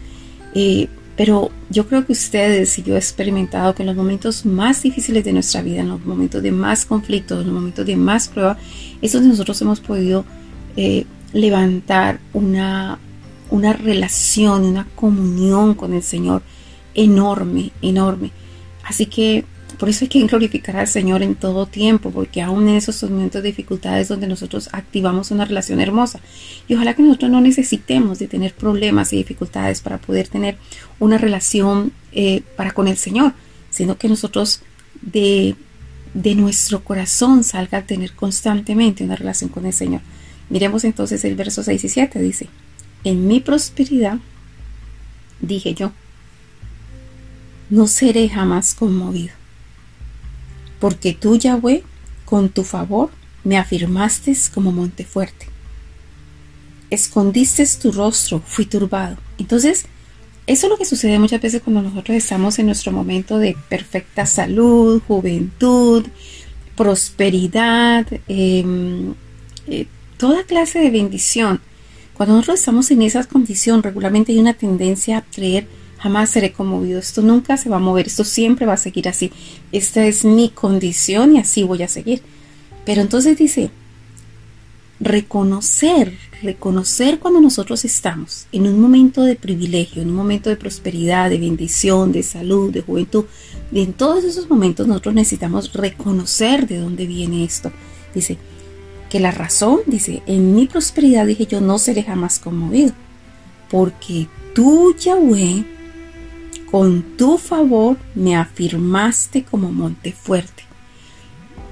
Eh, 0.55 0.89
pero 1.17 1.50
yo 1.69 1.87
creo 1.87 2.07
que 2.07 2.12
ustedes 2.12 2.79
y 2.79 2.83
yo 2.83 2.95
he 2.95 2.99
experimentado 2.99 3.75
que 3.75 3.83
en 3.83 3.89
los 3.89 3.97
momentos 3.97 4.47
más 4.47 4.83
difíciles 4.83 5.23
de 5.23 5.35
nuestra 5.35 5.61
vida, 5.61 5.81
en 5.81 5.91
los 5.91 6.05
momentos 6.05 6.43
de 6.43 6.50
más 6.50 6.87
conflicto, 6.87 7.39
en 7.39 7.47
los 7.47 7.55
momentos 7.55 7.85
de 7.85 7.97
más 7.97 8.29
prueba, 8.29 8.57
es 9.03 9.12
donde 9.12 9.29
nosotros 9.29 9.61
hemos 9.61 9.81
podido 9.81 10.25
eh, 10.77 11.05
levantar 11.33 12.21
una, 12.33 12.99
una 13.50 13.73
relación, 13.75 14.65
una 14.65 14.87
comunión 14.95 15.75
con 15.75 15.93
el 15.93 16.03
Señor 16.03 16.43
enorme, 16.95 17.71
enorme. 17.83 18.31
Así 18.85 19.07
que 19.07 19.45
por 19.81 19.89
eso 19.89 20.05
hay 20.05 20.09
que 20.09 20.27
glorificar 20.27 20.77
al 20.77 20.87
Señor 20.87 21.23
en 21.23 21.35
todo 21.35 21.65
tiempo, 21.65 22.11
porque 22.11 22.43
aún 22.43 22.69
en 22.69 22.77
esos 22.77 23.03
momentos 23.05 23.43
de 23.43 23.49
dificultades 23.49 24.09
donde 24.09 24.27
nosotros 24.27 24.69
activamos 24.73 25.31
una 25.31 25.47
relación 25.47 25.81
hermosa. 25.81 26.21
Y 26.69 26.75
ojalá 26.75 26.93
que 26.93 27.03
nosotros 27.03 27.31
no 27.31 27.41
necesitemos 27.41 28.19
de 28.19 28.29
tener 28.29 28.53
problemas 28.53 29.15
y 29.15 29.17
dificultades 29.17 29.81
para 29.81 29.97
poder 29.97 30.29
tener 30.29 30.59
una 30.99 31.17
relación 31.17 31.93
eh, 32.13 32.43
para 32.57 32.73
con 32.73 32.89
el 32.89 32.99
Señor, 32.99 33.33
sino 33.71 33.97
que 33.97 34.11
nosotros 34.11 34.61
de, 35.01 35.57
de 36.13 36.35
nuestro 36.35 36.85
corazón 36.85 37.43
salga 37.43 37.79
a 37.79 37.87
tener 37.87 38.13
constantemente 38.13 39.03
una 39.03 39.17
relación 39.17 39.49
con 39.49 39.65
el 39.65 39.73
Señor. 39.73 40.03
Miremos 40.51 40.85
entonces 40.85 41.25
el 41.25 41.37
verso 41.37 41.63
6 41.63 41.83
y 41.83 41.89
7, 41.89 42.19
dice, 42.21 42.49
en 43.03 43.27
mi 43.27 43.41
prosperidad, 43.41 44.19
dije 45.41 45.73
yo, 45.73 45.93
no 47.71 47.87
seré 47.87 48.29
jamás 48.29 48.75
conmovido, 48.75 49.40
porque 50.81 51.13
tú, 51.13 51.37
Yahweh, 51.37 51.85
con 52.25 52.49
tu 52.49 52.65
favor, 52.65 53.11
me 53.45 53.59
afirmaste 53.59 54.37
como 54.53 54.73
monte 54.73 55.05
fuerte. 55.05 55.47
Escondiste 56.91 57.65
tu 57.81 57.93
rostro, 57.93 58.43
fui 58.45 58.65
turbado. 58.67 59.17
Entonces, 59.39 59.87
eso 60.47 60.67
es 60.67 60.71
lo 60.71 60.77
que 60.77 60.85
sucede 60.85 61.19
muchas 61.19 61.41
veces 61.41 61.63
cuando 61.63 61.83
nosotros 61.83 62.17
estamos 62.17 62.59
en 62.59 62.67
nuestro 62.67 62.91
momento 62.91 63.39
de 63.39 63.57
perfecta 63.69 64.27
salud, 64.27 65.01
juventud, 65.07 66.05
prosperidad, 66.77 68.07
em, 68.27 69.15
eh, 69.69 69.87
toda 70.17 70.45
clase 70.45 70.81
de 70.81 70.91
bendición. 70.91 71.61
Cuando 72.15 72.35
nosotros 72.35 72.59
estamos 72.59 72.91
en 72.91 73.03
esa 73.03 73.23
condición, 73.25 73.83
regularmente 73.83 74.33
hay 74.33 74.41
una 74.41 74.55
tendencia 74.55 75.19
a 75.19 75.23
creer, 75.23 75.69
jamás 76.00 76.30
seré 76.30 76.52
conmovido, 76.52 76.99
esto 76.99 77.21
nunca 77.21 77.57
se 77.57 77.69
va 77.69 77.76
a 77.76 77.80
mover, 77.80 78.07
esto 78.07 78.25
siempre 78.25 78.64
va 78.64 78.73
a 78.73 78.78
seguir 78.78 79.09
así, 79.09 79.30
esta 79.71 80.07
es 80.07 80.25
mi 80.25 80.49
condición 80.49 81.37
y 81.37 81.38
así 81.38 81.62
voy 81.62 81.83
a 81.83 81.88
seguir. 81.88 82.23
Pero 82.87 83.02
entonces 83.02 83.37
dice, 83.37 83.71
reconocer, 84.99 86.16
reconocer 86.42 87.19
cuando 87.19 87.40
nosotros 87.40 87.85
estamos 87.85 88.47
en 88.50 88.66
un 88.66 88.80
momento 88.80 89.25
de 89.25 89.37
privilegio, 89.37 90.00
en 90.00 90.09
un 90.09 90.16
momento 90.16 90.49
de 90.49 90.57
prosperidad, 90.57 91.28
de 91.28 91.38
bendición, 91.38 92.12
de 92.12 92.23
salud, 92.23 92.73
de 92.73 92.80
juventud, 92.80 93.26
y 93.71 93.83
en 93.83 93.92
todos 93.92 94.25
esos 94.25 94.49
momentos 94.49 94.87
nosotros 94.87 95.14
necesitamos 95.14 95.73
reconocer 95.75 96.66
de 96.66 96.78
dónde 96.78 97.07
viene 97.07 97.45
esto. 97.45 97.71
Dice 98.14 98.38
que 99.11 99.21
la 99.21 99.33
razón, 99.33 99.80
dice, 99.87 100.23
en 100.26 100.54
mi 100.54 100.66
prosperidad 100.66 101.26
dije 101.26 101.47
yo 101.47 101.61
no 101.61 101.78
seré 101.78 102.04
jamás 102.04 102.38
conmovido, 102.38 102.92
porque 103.71 104.28
tú, 104.54 104.97
Yahweh, 104.99 105.80
con 106.71 107.17
tu 107.17 107.37
favor 107.37 107.97
me 108.15 108.37
afirmaste 108.37 109.45
como 109.45 109.73
monte 109.73 110.12
fuerte. 110.12 110.65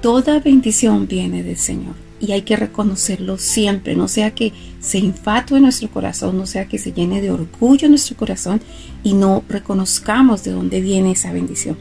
Toda 0.01 0.39
bendición 0.39 1.07
viene 1.07 1.43
del 1.43 1.57
Señor 1.57 1.95
y 2.19 2.33
hay 2.33 2.41
que 2.41 2.57
reconocerlo 2.57 3.37
siempre, 3.37 3.95
no 3.95 4.07
sea 4.07 4.35
que 4.35 4.51
se 4.81 4.97
infatue 4.97 5.61
nuestro 5.61 5.89
corazón, 5.89 6.37
no 6.37 6.45
sea 6.45 6.67
que 6.67 6.77
se 6.77 6.91
llene 6.91 7.21
de 7.21 7.31
orgullo 7.31 7.87
nuestro 7.87 8.17
corazón 8.17 8.61
y 9.03 9.13
no 9.13 9.43
reconozcamos 9.47 10.43
de 10.43 10.51
dónde 10.51 10.81
viene 10.81 11.11
esa 11.11 11.31
bendición. 11.31 11.77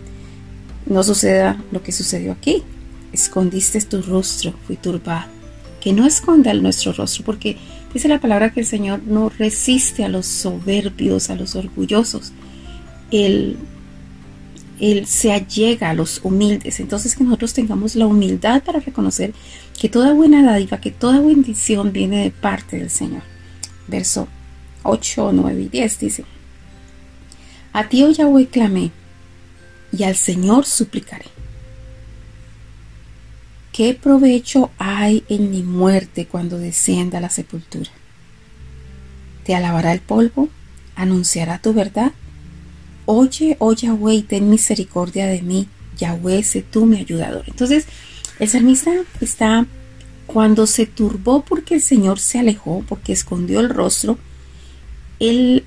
No 0.86 1.02
suceda 1.02 1.62
lo 1.72 1.82
que 1.82 1.92
sucedió 1.92 2.32
aquí. 2.32 2.62
Escondiste 3.12 3.80
tu 3.82 4.00
rostro, 4.02 4.54
fui 4.66 4.76
turbado. 4.76 5.26
Que 5.80 5.92
no 5.92 6.06
esconda 6.06 6.52
nuestro 6.54 6.92
rostro, 6.92 7.24
porque 7.24 7.56
dice 7.92 8.08
la 8.08 8.20
palabra 8.20 8.52
que 8.52 8.60
el 8.60 8.66
Señor 8.66 9.02
no 9.06 9.28
resiste 9.28 10.04
a 10.04 10.08
los 10.08 10.26
soberbios, 10.26 11.30
a 11.30 11.36
los 11.36 11.56
orgullosos. 11.56 12.32
El 13.10 13.58
él 14.80 15.06
se 15.06 15.32
allega 15.32 15.90
a 15.90 15.94
los 15.94 16.20
humildes. 16.22 16.80
Entonces 16.80 17.14
que 17.14 17.24
nosotros 17.24 17.52
tengamos 17.52 17.96
la 17.96 18.06
humildad 18.06 18.62
para 18.62 18.80
reconocer 18.80 19.32
que 19.78 19.88
toda 19.88 20.12
buena 20.12 20.42
dádiva, 20.42 20.80
que 20.80 20.90
toda 20.90 21.20
bendición 21.20 21.92
viene 21.92 22.22
de 22.22 22.30
parte 22.30 22.78
del 22.78 22.90
Señor. 22.90 23.22
Verso 23.86 24.28
8, 24.82 25.32
9 25.32 25.62
y 25.62 25.68
10 25.68 25.98
dice, 25.98 26.24
A 27.72 27.88
ti, 27.88 28.04
oh 28.04 28.10
Yahweh, 28.10 28.46
clamé, 28.46 28.90
y 29.92 30.04
al 30.04 30.14
Señor 30.14 30.64
suplicaré. 30.64 31.26
¿Qué 33.72 33.94
provecho 33.94 34.70
hay 34.78 35.24
en 35.28 35.50
mi 35.50 35.62
muerte 35.62 36.26
cuando 36.26 36.58
descienda 36.58 37.18
a 37.18 37.20
la 37.20 37.30
sepultura? 37.30 37.90
¿Te 39.44 39.54
alabará 39.54 39.92
el 39.92 40.00
polvo? 40.00 40.48
¿Anunciará 40.96 41.58
tu 41.60 41.72
verdad? 41.72 42.12
Oye, 43.10 43.56
oh 43.58 43.72
Yahweh, 43.72 44.22
ten 44.22 44.50
misericordia 44.50 45.26
de 45.26 45.40
mí. 45.40 45.66
Yahweh, 45.96 46.42
sé 46.42 46.60
tú 46.60 46.84
mi 46.84 46.98
ayudador. 46.98 47.42
Entonces, 47.46 47.86
el 48.38 48.50
salmista 48.50 48.92
está 49.22 49.66
cuando 50.26 50.66
se 50.66 50.84
turbó 50.84 51.42
porque 51.42 51.76
el 51.76 51.80
Señor 51.80 52.18
se 52.18 52.38
alejó, 52.38 52.84
porque 52.86 53.14
escondió 53.14 53.60
el 53.60 53.70
rostro. 53.70 54.18
Él, 55.20 55.64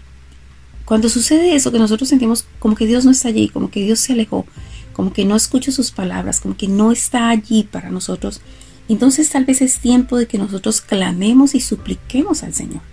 cuando 0.85 1.09
sucede 1.09 1.55
eso, 1.55 1.71
que 1.71 1.79
nosotros 1.79 2.09
sentimos 2.09 2.45
como 2.59 2.75
que 2.75 2.85
Dios 2.85 3.05
no 3.05 3.11
está 3.11 3.29
allí, 3.29 3.49
como 3.49 3.71
que 3.71 3.83
Dios 3.85 3.99
se 3.99 4.13
alejó, 4.13 4.45
como 4.93 5.11
que 5.11 5.25
no 5.25 5.35
escucha 5.35 5.71
sus 5.71 5.89
palabras, 5.89 6.41
como 6.41 6.55
que 6.55 6.67
no 6.67 6.91
está 6.91 7.29
allí 7.29 7.63
para 7.63 7.89
nosotros, 7.89 8.41
entonces 8.87 9.31
tal 9.31 9.45
vez 9.45 9.63
es 9.63 9.79
tiempo 9.79 10.15
de 10.15 10.27
que 10.27 10.37
nosotros 10.37 10.79
clamemos 10.79 11.55
y 11.55 11.59
supliquemos 11.59 12.43
al 12.43 12.53
Señor. 12.53 12.83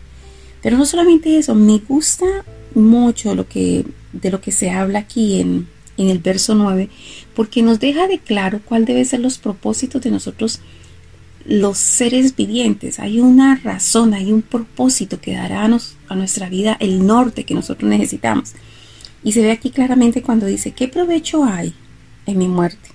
Pero 0.62 0.78
no 0.78 0.86
solamente 0.86 1.36
eso, 1.36 1.54
me 1.54 1.80
gusta 1.80 2.24
mucho 2.74 3.34
lo 3.34 3.46
que, 3.46 3.84
de 4.20 4.30
lo 4.30 4.40
que 4.40 4.52
se 4.52 4.70
habla 4.70 5.00
aquí 5.00 5.40
en, 5.40 5.68
en 5.96 6.08
el 6.08 6.18
verso 6.18 6.54
9, 6.54 6.88
porque 7.34 7.62
nos 7.62 7.80
deja 7.80 8.06
de 8.06 8.18
claro 8.18 8.60
cuál 8.64 8.84
deben 8.84 9.04
ser 9.04 9.20
los 9.20 9.38
propósitos 9.38 10.02
de 10.02 10.10
nosotros 10.10 10.60
los 11.48 11.78
seres 11.78 12.36
vivientes. 12.36 13.00
Hay 13.00 13.20
una 13.20 13.56
razón, 13.56 14.12
hay 14.12 14.32
un 14.32 14.42
propósito 14.42 15.20
que 15.20 15.32
dará 15.32 15.64
a, 15.64 15.78
a, 16.08 16.14
nuestra 16.14 16.48
vida 16.48 16.76
el 16.78 17.06
norte 17.06 17.44
que 17.44 17.54
nosotros 17.54 17.90
necesitamos. 17.90 18.52
Y 19.24 19.32
se 19.32 19.42
ve 19.42 19.50
aquí 19.50 19.70
claramente 19.70 20.22
cuando 20.22 20.46
dice, 20.46 20.72
¿qué 20.72 20.88
provecho 20.88 21.44
hay 21.44 21.74
en 22.26 22.38
mi 22.38 22.48
muerte 22.48 22.90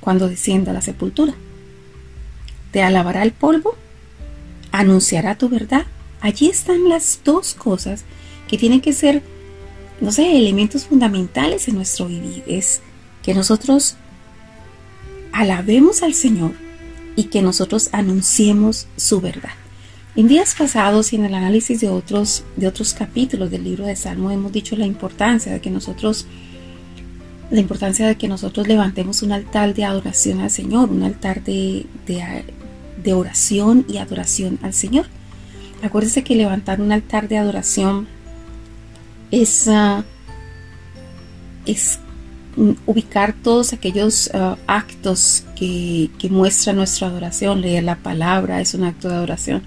cuando 0.00 0.28
descienda 0.28 0.72
a 0.72 0.74
la 0.74 0.82
sepultura? 0.82 1.34
¿Te 2.72 2.82
alabará 2.82 3.22
el 3.22 3.32
polvo? 3.32 3.76
¿Anunciará 4.72 5.38
tu 5.38 5.48
verdad? 5.48 5.86
Allí 6.20 6.48
están 6.48 6.88
las 6.88 7.20
dos 7.24 7.54
cosas 7.54 8.04
que 8.48 8.58
tienen 8.58 8.80
que 8.80 8.92
ser, 8.92 9.22
no 10.04 10.12
sé, 10.12 10.36
elementos 10.36 10.84
fundamentales 10.84 11.66
en 11.66 11.76
nuestro 11.76 12.06
vivir. 12.06 12.44
Es 12.46 12.82
que 13.22 13.34
nosotros 13.34 13.96
alabemos 15.32 16.02
al 16.02 16.14
Señor 16.14 16.52
y 17.16 17.24
que 17.24 17.42
nosotros 17.42 17.88
anunciemos 17.92 18.86
su 18.96 19.20
verdad. 19.20 19.54
En 20.14 20.28
días 20.28 20.54
pasados 20.56 21.12
y 21.12 21.16
en 21.16 21.24
el 21.24 21.34
análisis 21.34 21.80
de 21.80 21.88
otros, 21.88 22.44
de 22.56 22.68
otros 22.68 22.94
capítulos 22.94 23.50
del 23.50 23.64
libro 23.64 23.86
de 23.86 23.96
Salmo 23.96 24.30
hemos 24.30 24.52
dicho 24.52 24.76
la 24.76 24.86
importancia 24.86 25.52
de 25.52 25.60
que 25.60 25.70
nosotros 25.70 26.26
la 27.50 27.60
importancia 27.60 28.06
de 28.06 28.16
que 28.16 28.26
nosotros 28.26 28.66
levantemos 28.66 29.22
un 29.22 29.32
altar 29.32 29.74
de 29.74 29.84
adoración 29.84 30.40
al 30.40 30.50
Señor, 30.50 30.90
un 30.90 31.02
altar 31.02 31.44
de, 31.44 31.86
de 32.06 33.12
oración 33.12 33.84
y 33.88 33.98
adoración 33.98 34.58
al 34.62 34.72
Señor. 34.72 35.06
Acuérdese 35.82 36.24
que 36.24 36.34
levantar 36.34 36.80
un 36.80 36.90
altar 36.90 37.28
de 37.28 37.36
adoración 37.36 38.08
es, 39.42 39.68
ubicar 42.86 43.34
todos 43.42 43.72
aquellos 43.72 44.30
ah, 44.32 44.56
actos 44.66 45.44
que, 45.56 46.10
muestran 46.30 46.76
nuestra 46.76 47.08
adoración. 47.08 47.60
Leer 47.60 47.84
la 47.84 47.96
palabra 47.96 48.60
es 48.60 48.74
un 48.74 48.84
acto 48.84 49.08
de 49.08 49.14
adoración. 49.16 49.62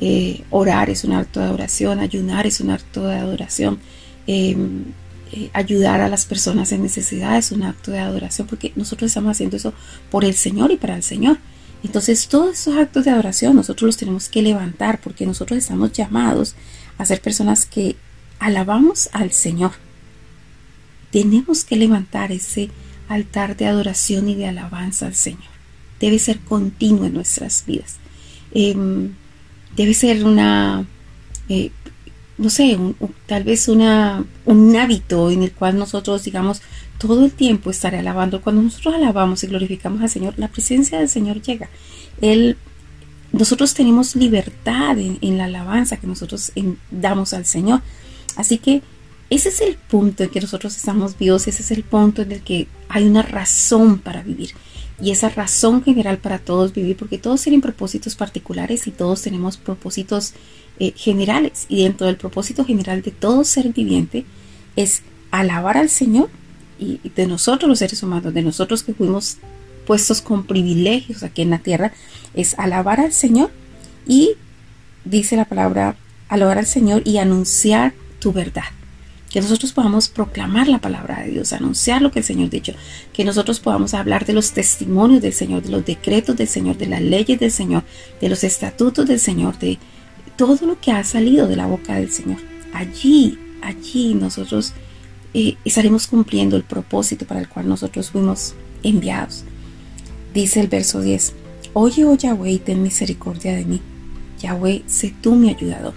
Eh, 0.00 0.44
orar 0.50 0.90
es 0.90 1.04
un 1.04 1.12
acto 1.12 1.40
de 1.40 1.46
adoración. 1.46 2.00
Ayunar 2.00 2.46
es 2.46 2.60
un 2.60 2.70
acto 2.70 3.06
de 3.06 3.16
adoración. 3.16 3.78
Em, 4.26 4.84
eh, 5.32 5.50
ayudar 5.52 6.00
a 6.00 6.08
las 6.08 6.24
personas 6.24 6.72
en 6.72 6.82
necesidad 6.82 7.36
es 7.36 7.52
un 7.52 7.62
acto 7.62 7.90
de 7.90 7.98
adoración 7.98 8.46
porque 8.46 8.72
nosotros 8.76 9.10
estamos 9.10 9.32
haciendo 9.32 9.56
eso 9.56 9.74
por 10.10 10.24
el 10.24 10.34
Señor 10.34 10.70
y 10.70 10.76
para 10.76 10.96
el 10.96 11.02
Señor. 11.02 11.38
Entonces 11.82 12.28
todos 12.28 12.58
esos 12.58 12.76
actos 12.76 13.04
de 13.04 13.10
adoración 13.10 13.54
nosotros 13.54 13.88
los 13.88 13.96
tenemos 13.96 14.28
que 14.28 14.42
levantar 14.42 15.00
porque 15.00 15.26
nosotros 15.26 15.58
estamos 15.58 15.92
llamados 15.92 16.54
a 16.98 17.04
ser 17.04 17.20
personas 17.20 17.66
que 17.66 17.96
alabamos 18.38 19.08
al 19.12 19.32
Señor. 19.32 19.72
Tenemos 21.10 21.64
que 21.64 21.76
levantar 21.76 22.32
ese 22.32 22.70
altar 23.08 23.56
de 23.56 23.66
adoración 23.66 24.28
y 24.28 24.34
de 24.34 24.46
alabanza 24.46 25.06
al 25.06 25.14
Señor. 25.14 25.50
Debe 26.00 26.18
ser 26.18 26.38
continuo 26.40 27.06
en 27.06 27.14
nuestras 27.14 27.64
vidas. 27.66 27.96
Em, 28.52 29.14
debe 29.76 29.94
ser 29.94 30.24
una, 30.24 30.86
eh, 31.48 31.70
no 32.36 32.50
sé, 32.50 32.78
tal 33.26 33.44
vez 33.44 33.68
una, 33.68 34.24
un 34.44 34.76
hábito 34.76 35.30
en 35.30 35.42
el 35.42 35.52
cual 35.52 35.78
nosotros, 35.78 36.24
digamos, 36.24 36.62
todo 36.98 37.24
el 37.24 37.32
tiempo 37.32 37.70
estaré 37.70 37.98
alabando. 37.98 38.42
Cuando 38.42 38.62
nosotros 38.62 38.94
alabamos 38.94 39.42
y 39.44 39.46
glorificamos 39.46 40.02
al 40.02 40.10
Señor, 40.10 40.34
la 40.36 40.48
presencia 40.48 40.98
del 40.98 41.08
Señor 41.08 41.40
llega. 41.40 41.68
Nosotros 43.32 43.74
tenemos 43.74 44.16
libertad 44.16 44.98
en, 44.98 45.38
la 45.38 45.44
alabanza 45.44 45.98
que 45.98 46.06
nosotros 46.06 46.52
damos 46.90 47.34
al 47.34 47.44
Señor. 47.44 47.82
Así 48.38 48.56
que 48.56 48.80
ese 49.28 49.50
es 49.50 49.60
el 49.60 49.74
punto 49.74 50.22
en 50.22 50.30
que 50.30 50.40
nosotros 50.40 50.74
estamos 50.74 51.18
vivos, 51.18 51.46
ese 51.46 51.62
es 51.62 51.70
el 51.70 51.82
punto 51.82 52.22
en 52.22 52.32
el 52.32 52.40
que 52.40 52.68
hay 52.88 53.06
una 53.06 53.20
razón 53.20 53.98
para 53.98 54.22
vivir. 54.22 54.52
Y 55.02 55.10
esa 55.10 55.28
razón 55.28 55.84
general 55.84 56.18
para 56.18 56.38
todos 56.38 56.72
vivir, 56.72 56.96
porque 56.96 57.18
todos 57.18 57.42
tienen 57.42 57.60
propósitos 57.60 58.16
particulares 58.16 58.86
y 58.86 58.90
todos 58.90 59.20
tenemos 59.20 59.58
propósitos 59.58 60.32
eh, 60.78 60.92
generales. 60.96 61.66
Y 61.68 61.82
dentro 61.82 62.06
del 62.06 62.16
propósito 62.16 62.64
general 62.64 63.02
de 63.02 63.10
todo 63.10 63.44
ser 63.44 63.72
viviente 63.72 64.24
es 64.76 65.02
alabar 65.30 65.76
al 65.76 65.90
Señor 65.90 66.30
y 66.78 67.00
de 67.14 67.26
nosotros 67.26 67.68
los 67.68 67.80
seres 67.80 68.02
humanos, 68.02 68.32
de 68.32 68.42
nosotros 68.42 68.82
que 68.82 68.94
fuimos 68.94 69.38
puestos 69.86 70.20
con 70.20 70.44
privilegios 70.44 71.22
aquí 71.22 71.42
en 71.42 71.50
la 71.50 71.58
tierra 71.58 71.92
es 72.34 72.58
alabar 72.58 73.00
al 73.00 73.12
Señor 73.12 73.50
y 74.06 74.34
dice 75.06 75.34
la 75.34 75.46
palabra 75.46 75.96
alabar 76.28 76.58
al 76.58 76.66
Señor 76.66 77.00
y 77.06 77.16
anunciar 77.16 77.94
tu 78.18 78.32
verdad. 78.32 78.64
Que 79.30 79.40
nosotros 79.40 79.72
podamos 79.72 80.08
proclamar 80.08 80.68
la 80.68 80.80
palabra 80.80 81.20
de 81.22 81.32
Dios, 81.32 81.52
anunciar 81.52 82.00
lo 82.00 82.10
que 82.10 82.20
el 82.20 82.24
Señor 82.24 82.46
ha 82.46 82.50
dicho, 82.50 82.72
que 83.12 83.24
nosotros 83.24 83.60
podamos 83.60 83.92
hablar 83.92 84.24
de 84.24 84.32
los 84.32 84.52
testimonios 84.52 85.20
del 85.20 85.34
Señor, 85.34 85.62
de 85.62 85.70
los 85.70 85.84
decretos 85.84 86.36
del 86.36 86.48
Señor, 86.48 86.78
de 86.78 86.86
las 86.86 87.02
leyes 87.02 87.38
del 87.38 87.50
Señor, 87.50 87.84
de 88.20 88.28
los 88.30 88.42
estatutos 88.42 89.06
del 89.06 89.20
Señor, 89.20 89.58
de 89.58 89.78
todo 90.36 90.66
lo 90.66 90.80
que 90.80 90.92
ha 90.92 91.04
salido 91.04 91.46
de 91.46 91.56
la 91.56 91.66
boca 91.66 91.96
del 91.96 92.10
Señor. 92.10 92.38
Allí, 92.72 93.38
allí 93.60 94.14
nosotros 94.14 94.72
eh, 95.34 95.56
estaremos 95.64 96.06
cumpliendo 96.06 96.56
el 96.56 96.62
propósito 96.62 97.26
para 97.26 97.40
el 97.40 97.48
cual 97.48 97.68
nosotros 97.68 98.10
fuimos 98.10 98.54
enviados. 98.82 99.44
Dice 100.32 100.60
el 100.60 100.68
verso 100.68 101.02
10, 101.02 101.34
Oye, 101.74 102.04
oh 102.04 102.14
Yahweh, 102.14 102.52
y 102.52 102.58
ten 102.58 102.82
misericordia 102.82 103.54
de 103.54 103.64
mí. 103.64 103.80
Yahweh, 104.40 104.84
sé 104.86 105.14
tú 105.20 105.34
mi 105.34 105.50
ayudador. 105.50 105.94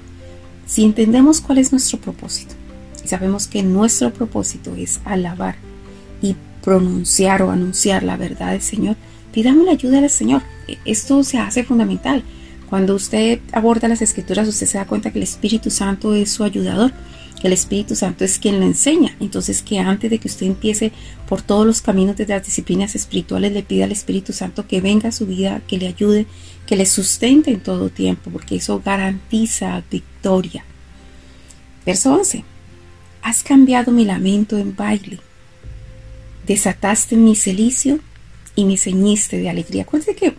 Si 0.71 0.85
entendemos 0.85 1.41
cuál 1.41 1.57
es 1.57 1.73
nuestro 1.73 1.99
propósito, 1.99 2.55
y 3.03 3.07
sabemos 3.09 3.45
que 3.45 3.61
nuestro 3.61 4.13
propósito 4.13 4.73
es 4.73 5.01
alabar 5.03 5.55
y 6.21 6.37
pronunciar 6.63 7.41
o 7.41 7.51
anunciar 7.51 8.03
la 8.03 8.15
verdad 8.15 8.53
del 8.53 8.61
Señor, 8.61 8.95
pidamos 9.33 9.65
la 9.65 9.73
ayuda 9.73 9.99
del 9.99 10.09
Señor. 10.09 10.43
E, 10.69 10.77
esto 10.85 11.25
se 11.25 11.39
hace 11.39 11.65
fundamental. 11.65 12.23
Cuando 12.69 12.95
usted 12.95 13.41
aborda 13.51 13.89
las 13.89 14.01
escrituras, 14.01 14.47
usted 14.47 14.65
se 14.65 14.77
da 14.77 14.87
cuenta 14.87 15.11
que 15.11 15.19
el 15.19 15.23
Espíritu 15.23 15.69
Santo 15.69 16.15
es 16.15 16.31
su 16.31 16.45
ayudador, 16.45 16.93
el 17.47 17.53
Espíritu 17.53 17.95
Santo 17.95 18.23
es 18.23 18.39
quien 18.39 18.59
le 18.59 18.65
enseña. 18.65 19.15
Entonces, 19.19 19.61
que 19.61 19.79
antes 19.79 20.09
de 20.09 20.19
que 20.19 20.27
usted 20.27 20.45
empiece 20.45 20.91
por 21.27 21.41
todos 21.41 21.65
los 21.65 21.81
caminos 21.81 22.17
de 22.17 22.27
las 22.27 22.45
disciplinas 22.45 22.95
espirituales, 22.95 23.51
le 23.51 23.63
pida 23.63 23.85
al 23.85 23.91
Espíritu 23.91 24.33
Santo 24.33 24.67
que 24.67 24.81
venga 24.81 25.09
a 25.09 25.11
su 25.11 25.25
vida, 25.25 25.61
que 25.67 25.77
le 25.77 25.87
ayude, 25.87 26.27
que 26.67 26.75
le 26.75 26.85
sustente 26.85 27.51
en 27.51 27.61
todo 27.61 27.89
tiempo, 27.89 28.29
porque 28.31 28.57
eso 28.57 28.81
garantiza 28.83 29.83
victoria. 29.89 30.63
Verso 31.85 32.13
11. 32.13 32.43
Has 33.23 33.43
cambiado 33.43 33.91
mi 33.91 34.05
lamento 34.05 34.57
en 34.57 34.75
baile. 34.75 35.19
Desataste 36.45 37.15
mi 37.15 37.35
celicio 37.35 37.99
y 38.55 38.65
me 38.65 38.77
ceñiste 38.77 39.37
de 39.37 39.49
alegría. 39.49 39.83
Acuérdense 39.83 40.15
que 40.15 40.33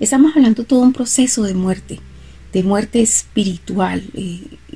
estamos 0.00 0.34
hablando 0.36 0.64
todo 0.64 0.80
un 0.80 0.92
proceso 0.92 1.42
de 1.42 1.54
muerte, 1.54 2.00
de 2.52 2.62
muerte 2.62 3.00
espiritual. 3.00 4.02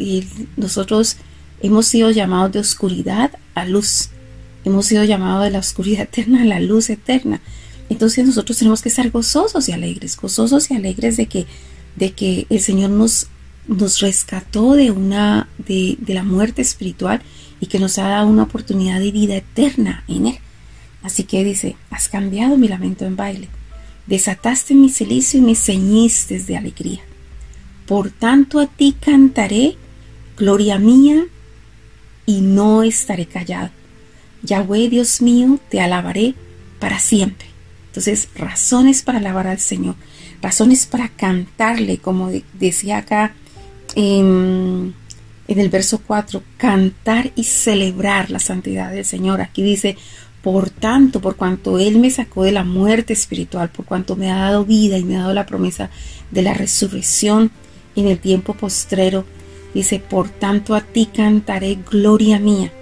Y 0.00 0.26
nosotros 0.56 1.16
hemos 1.60 1.86
sido 1.86 2.10
llamados 2.10 2.52
de 2.52 2.58
oscuridad 2.58 3.32
a 3.54 3.64
luz. 3.66 4.08
Hemos 4.64 4.86
sido 4.86 5.04
llamados 5.04 5.44
de 5.44 5.50
la 5.50 5.58
oscuridad 5.58 6.02
eterna 6.10 6.42
a 6.42 6.46
la 6.46 6.60
luz 6.60 6.90
eterna. 6.90 7.40
Entonces 7.88 8.26
nosotros 8.26 8.58
tenemos 8.58 8.82
que 8.82 8.88
estar 8.88 9.10
gozosos 9.10 9.68
y 9.68 9.72
alegres, 9.72 10.16
gozosos 10.16 10.70
y 10.70 10.74
alegres 10.74 11.16
de 11.16 11.26
que, 11.26 11.46
de 11.96 12.12
que 12.12 12.46
el 12.48 12.60
Señor 12.60 12.90
nos 12.90 13.28
nos 13.68 14.00
rescató 14.00 14.74
de 14.74 14.90
una 14.90 15.48
de, 15.58 15.96
de, 16.00 16.14
la 16.14 16.24
muerte 16.24 16.60
espiritual 16.60 17.22
y 17.60 17.66
que 17.66 17.78
nos 17.78 17.98
ha 17.98 18.08
dado 18.08 18.26
una 18.26 18.42
oportunidad 18.42 18.98
de 18.98 19.12
vida 19.12 19.36
eterna 19.36 20.02
en 20.08 20.26
él. 20.26 20.38
Así 21.02 21.24
que 21.24 21.44
dice, 21.44 21.76
has 21.90 22.08
cambiado 22.08 22.56
mi 22.56 22.68
lamento 22.68 23.04
en 23.04 23.16
baile, 23.16 23.48
desataste 24.06 24.74
mi 24.74 24.88
cilicio 24.88 25.38
y 25.38 25.42
me 25.42 25.54
ceñiste 25.54 26.40
de 26.40 26.56
alegría. 26.56 27.00
Por 27.86 28.10
tanto 28.10 28.58
a 28.58 28.66
ti 28.66 28.94
cantaré, 28.98 29.76
gloria 30.40 30.78
mía, 30.78 31.26
y 32.26 32.40
no 32.40 32.82
estaré 32.82 33.26
callado. 33.26 33.70
Yahweh 34.42 34.88
Dios 34.88 35.20
mío, 35.20 35.58
te 35.68 35.80
alabaré 35.80 36.34
para 36.78 36.98
siempre. 36.98 37.46
Entonces, 37.88 38.28
razones 38.34 39.02
para 39.02 39.18
alabar 39.18 39.46
al 39.46 39.58
Señor, 39.58 39.96
razones 40.40 40.86
para 40.86 41.08
cantarle, 41.08 41.98
como 41.98 42.30
decía 42.54 42.98
acá 42.98 43.34
en, 43.94 44.94
el 45.46 45.68
verso 45.68 46.00
4, 46.06 46.42
cantar 46.56 47.32
y 47.34 47.44
celebrar 47.44 48.30
la 48.30 48.38
santidad 48.38 48.92
del 48.92 49.04
Señor. 49.04 49.40
Aquí 49.40 49.62
dice, 49.62 49.96
por 50.42 50.70
tanto, 50.70 51.20
por 51.20 51.36
cuanto 51.36 51.78
Él 51.78 51.98
me 51.98 52.10
sacó 52.10 52.44
de 52.44 52.52
la 52.52 52.64
muerte 52.64 53.12
espiritual, 53.12 53.68
por 53.70 53.84
cuanto 53.84 54.16
me 54.16 54.30
ha 54.30 54.36
dado 54.36 54.64
vida 54.64 54.96
y 54.96 55.04
me 55.04 55.16
ha 55.16 55.22
dado 55.22 55.34
la 55.34 55.46
promesa 55.46 55.90
de 56.30 56.42
la 56.42 56.54
resurrección 56.54 57.50
en 57.96 58.06
el 58.06 58.20
tiempo 58.20 58.54
postrero, 58.54 59.26
dice, 59.74 59.98
por 59.98 60.28
tanto 60.28 60.74
a 60.74 60.80
ti 60.80 61.06
cantaré 61.06 61.78
gloria 61.90 62.38
mía 62.38 62.72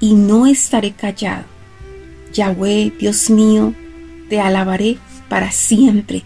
y 0.00 0.14
no 0.14 0.46
estaré 0.46 0.92
callado. 0.92 1.44
Yahweh, 2.32 2.92
Dios 2.98 3.30
mío, 3.30 3.74
te 4.28 4.40
alabaré 4.40 4.98
para 5.28 5.50
siempre 5.50 6.24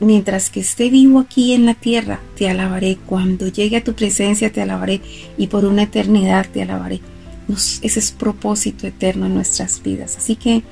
mientras 0.00 0.50
que 0.50 0.60
esté 0.60 0.90
vivo 0.90 1.20
aquí 1.20 1.52
en 1.52 1.66
la 1.66 1.74
tierra, 1.74 2.20
te 2.36 2.48
alabaré. 2.48 2.98
Cuando 3.06 3.48
llegue 3.48 3.78
a 3.78 3.84
tu 3.84 3.94
presencia, 3.94 4.52
te 4.52 4.62
alabaré. 4.62 5.00
Y 5.36 5.48
por 5.48 5.64
una 5.64 5.84
eternidad 5.84 6.46
te 6.52 6.62
alabaré. 6.62 7.00
ese 7.48 7.98
es 7.98 8.10
propósito 8.12 8.86
eterno 8.86 9.26
en 9.26 9.34
nuestras 9.34 9.82
vidas. 9.82 10.16
Así 10.16 10.36
que 10.36 10.62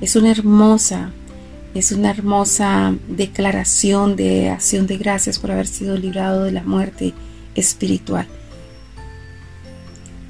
es 0.00 0.16
una 0.16 0.30
hermosa, 0.30 1.10
es 1.74 1.92
una 1.92 2.10
hermosa 2.10 2.94
declaración 3.08 4.16
de 4.16 4.50
acción 4.50 4.86
de 4.86 4.96
gracias 4.96 5.38
por 5.38 5.50
haber 5.50 5.66
sido 5.66 5.96
librado 5.96 6.44
de 6.44 6.52
la 6.52 6.62
muerte 6.62 7.14
espiritual. 7.54 8.26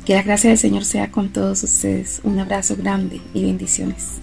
Que 0.05 0.15
la 0.15 0.23
gracia 0.23 0.51
del 0.51 0.59
Señor 0.59 0.85
sea 0.85 1.11
con 1.11 1.29
todos 1.29 1.63
ustedes. 1.63 2.21
Un 2.25 2.39
abrazo 2.39 2.77
grande 2.77 3.21
y 3.35 3.45
bendiciones. 3.45 4.21